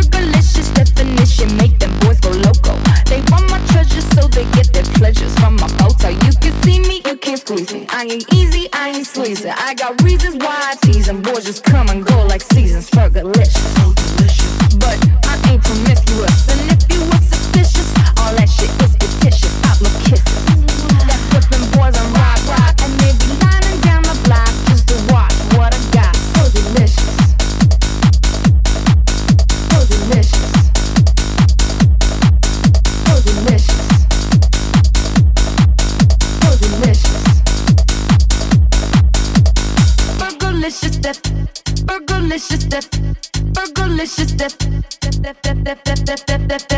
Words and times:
Fergalicious 0.00 0.72
definition 0.72 1.54
make 1.58 1.78
them 1.78 1.92
boys 2.00 2.20
go 2.20 2.30
loco. 2.30 2.72
They 3.04 3.20
want 3.28 3.50
my 3.50 3.60
treasures 3.68 4.08
so 4.16 4.28
they 4.28 4.44
get 4.56 4.72
their 4.72 4.84
pleasures 4.96 5.34
from 5.38 5.56
my 5.56 5.68
photo. 5.76 6.08
You 6.08 6.32
can 6.40 6.54
see 6.62 6.80
me, 6.80 7.02
you 7.04 7.16
can't 7.16 7.38
squeeze 7.38 7.72
me. 7.74 7.84
I 7.90 8.04
ain't 8.04 8.32
easy, 8.32 8.66
I 8.72 8.90
ain't 8.96 9.06
sleazy. 9.06 9.50
I 9.50 9.74
got 9.74 10.02
reasons 10.02 10.36
why 10.36 10.72
I 10.72 10.74
tease 10.86 11.06
them. 11.06 11.20
Boys 11.20 11.44
just 11.44 11.64
come 11.64 11.88
and 11.90 12.04
go 12.04 12.24
like 12.26 12.40
seasons. 12.40 12.88
Fergalicious. 12.88 13.60
So. 13.76 13.92
But 14.80 14.96
I 15.28 15.36
ain't 15.52 15.62
promiscuous. 15.62 16.48
And 16.48 16.72
if 16.72 16.80
you 16.88 17.00
were 17.04 17.20
suspicious, 17.20 17.92
all 18.16 18.32
that 18.40 18.48
shit 18.48 18.72
is 18.80 18.96
fictitious. 18.96 19.52
I 19.68 19.76
blow 19.76 19.92
kisses. 20.00 20.40
That 21.04 21.20
puts 21.28 21.48
them 21.52 21.60
boys 21.76 21.92
on 22.00 22.08
rock, 22.16 22.40
rock. 22.48 22.74
And 22.80 22.99
Fergalicious 42.30 42.68
death. 42.68 42.88
Fergalicious 43.54 44.36
death. 44.36 44.56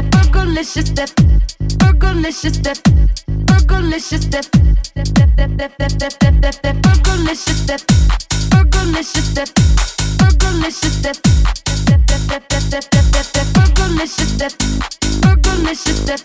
Fergalicious 0.08 0.94
death. 0.94 1.12
Fergalicious 1.76 2.62
death. 2.62 2.80
Fergalicious 3.44 4.30
death. 4.30 4.30
Fergalicious 4.30 4.30
death. 4.30 4.48
Fergalicious 6.88 7.66
death. 7.66 7.82
Fergalicious 8.48 9.34
death. 9.34 9.52
Fergalicious 10.18 11.02
death. 11.02 11.12
Fergalicious 15.20 16.04
death. 16.06 16.24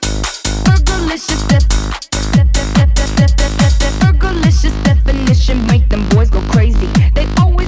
Fergalicious 0.64 1.48
death. 1.48 1.68
Definition 4.84 5.68
make 5.68 5.88
them 5.90 6.08
boys 6.10 6.30
go 6.30 6.40
crazy. 6.52 6.88
They 7.14 7.28
always 7.42 7.67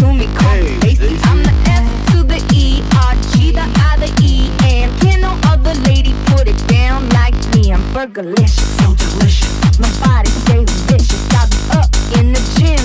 to 0.00 0.12
me, 0.14 0.26
call 0.34 0.56
me 0.56 0.78
Stacy. 0.80 1.18
I'm 1.24 1.42
the 1.42 1.52
S 1.68 1.86
to 2.12 2.24
the 2.24 2.40
E, 2.54 2.82
R 2.96 3.14
G, 3.30 3.52
the 3.52 3.60
I, 3.60 3.96
the 4.00 4.10
E, 4.24 4.50
and 4.64 4.88
can 5.00 5.20
no 5.20 5.38
other 5.44 5.74
lady 5.88 6.14
put 6.26 6.48
it 6.48 6.56
down 6.68 7.08
like 7.10 7.36
me? 7.54 7.72
I'm 7.72 7.82
Fergalicious, 7.92 8.70
so 8.80 8.94
delicious. 8.96 9.52
My 9.78 9.90
body 10.00 10.30
stay 10.30 10.64
vicious. 10.88 11.22
I 11.36 11.44
be 11.52 11.58
up 11.78 11.90
in 12.18 12.32
the 12.32 12.40
gym, 12.56 12.80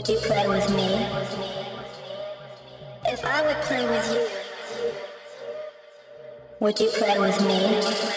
would 0.00 0.08
you 0.08 0.18
play 0.20 0.48
with 0.48 0.74
me? 0.74 1.06
If 3.04 3.22
I 3.22 3.42
would 3.44 3.56
play 3.64 3.84
with 3.84 4.14
you, 4.14 4.26
would 6.58 6.80
you 6.80 6.88
play 6.88 7.18
with 7.18 7.38
me? 7.46 8.09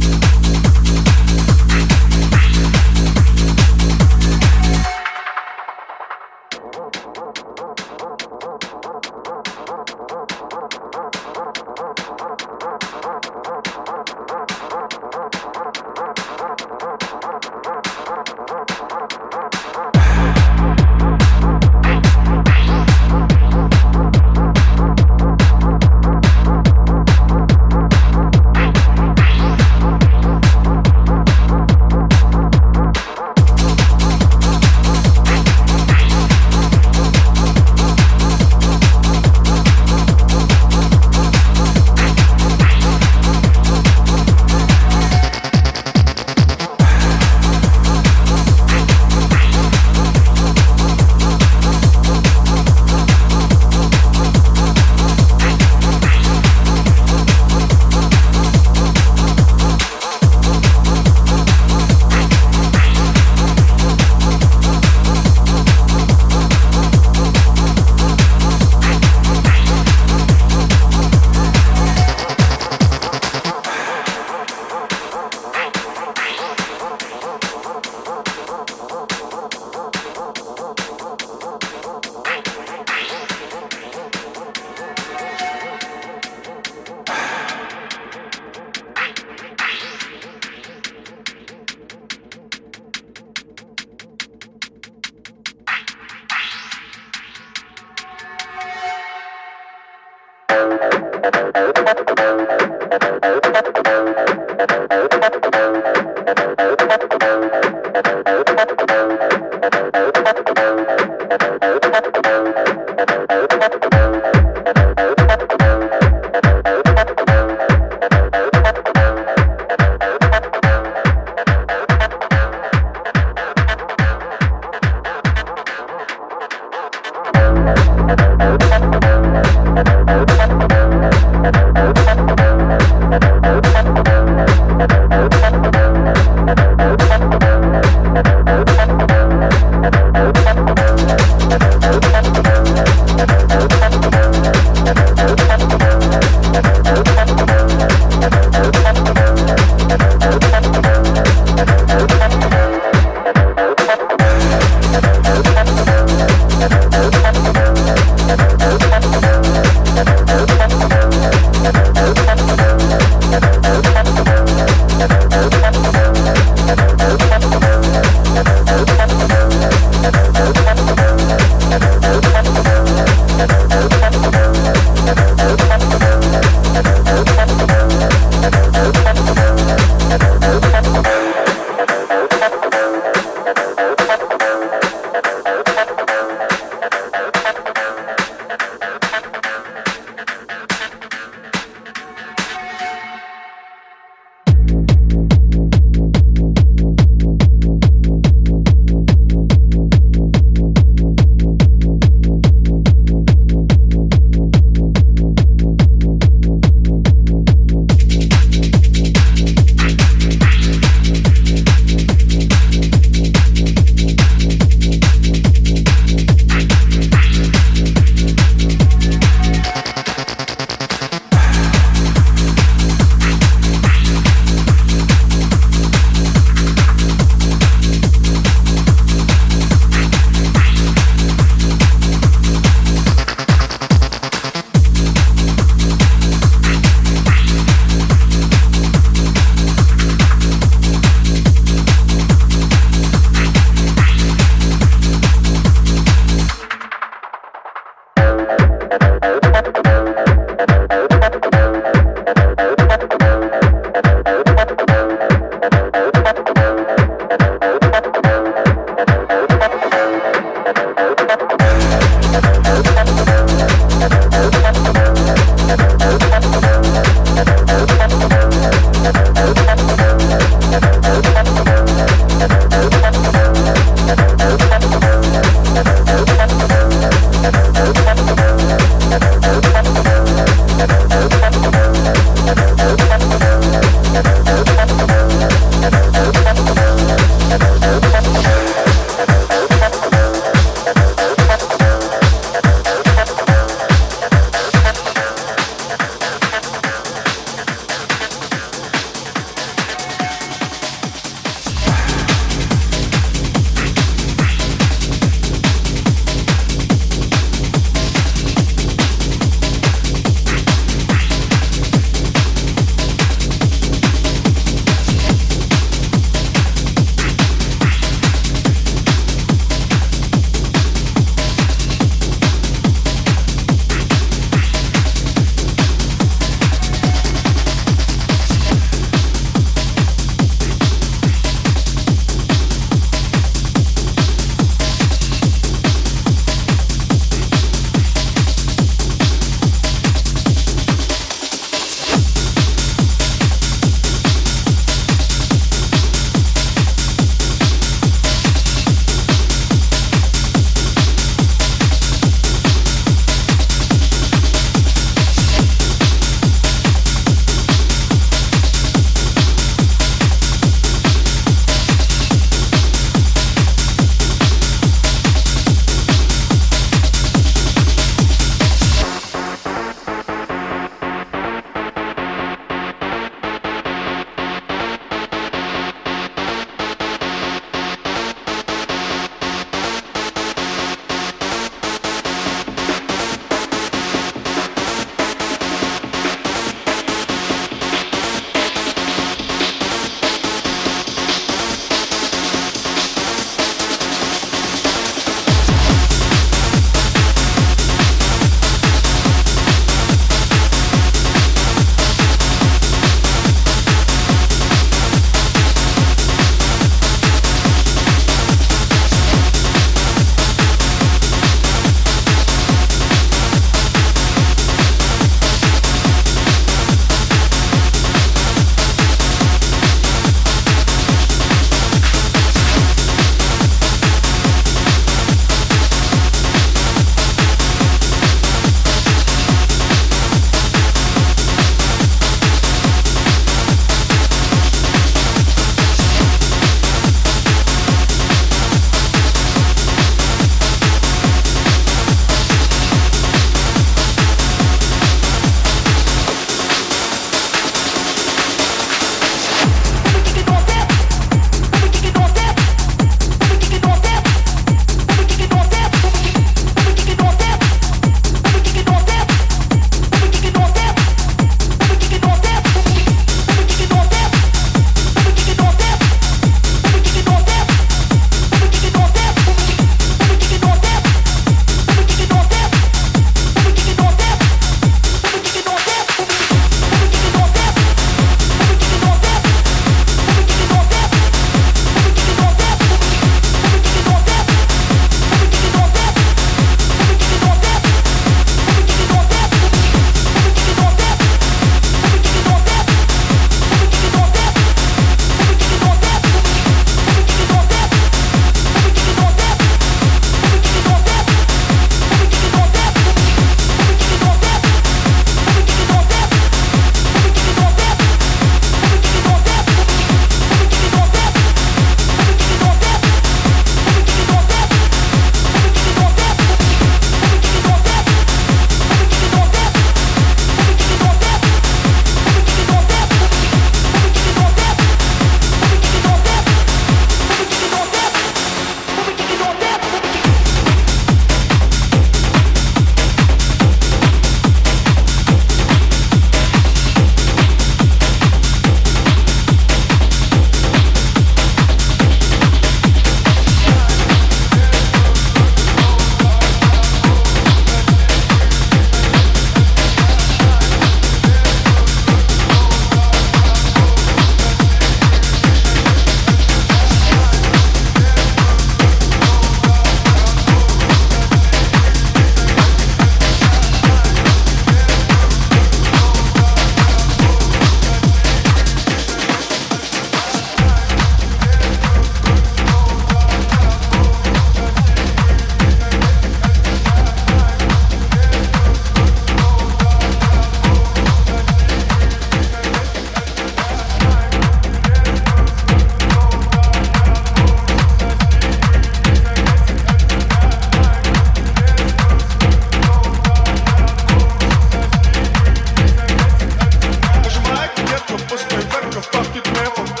power. 599.75 600.00